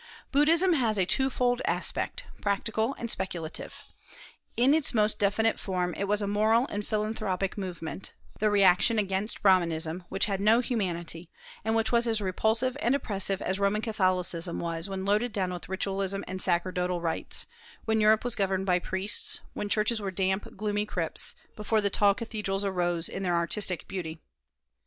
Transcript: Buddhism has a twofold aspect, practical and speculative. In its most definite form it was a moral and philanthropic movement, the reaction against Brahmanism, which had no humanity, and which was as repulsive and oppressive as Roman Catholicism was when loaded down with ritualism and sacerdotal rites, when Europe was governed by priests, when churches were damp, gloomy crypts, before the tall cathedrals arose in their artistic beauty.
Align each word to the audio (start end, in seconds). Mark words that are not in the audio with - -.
Buddhism 0.31 0.73
has 0.73 0.97
a 0.97 1.05
twofold 1.05 1.61
aspect, 1.65 2.23
practical 2.41 2.95
and 2.97 3.11
speculative. 3.11 3.83
In 4.57 4.73
its 4.73 4.95
most 4.95 5.19
definite 5.19 5.59
form 5.59 5.93
it 5.93 6.05
was 6.05 6.23
a 6.23 6.27
moral 6.27 6.65
and 6.69 6.87
philanthropic 6.87 7.55
movement, 7.55 8.11
the 8.39 8.49
reaction 8.49 8.97
against 8.97 9.43
Brahmanism, 9.43 10.03
which 10.09 10.25
had 10.25 10.41
no 10.41 10.59
humanity, 10.59 11.29
and 11.63 11.75
which 11.75 11.91
was 11.91 12.07
as 12.07 12.19
repulsive 12.19 12.75
and 12.81 12.95
oppressive 12.95 13.43
as 13.43 13.59
Roman 13.59 13.83
Catholicism 13.83 14.57
was 14.59 14.89
when 14.89 15.05
loaded 15.05 15.31
down 15.31 15.53
with 15.53 15.69
ritualism 15.69 16.23
and 16.27 16.41
sacerdotal 16.41 16.99
rites, 16.99 17.45
when 17.85 18.01
Europe 18.01 18.23
was 18.23 18.33
governed 18.33 18.65
by 18.65 18.79
priests, 18.79 19.41
when 19.53 19.69
churches 19.69 20.01
were 20.01 20.09
damp, 20.09 20.57
gloomy 20.57 20.87
crypts, 20.87 21.35
before 21.55 21.79
the 21.79 21.91
tall 21.91 22.15
cathedrals 22.15 22.65
arose 22.65 23.07
in 23.07 23.21
their 23.21 23.35
artistic 23.35 23.87
beauty. 23.87 24.19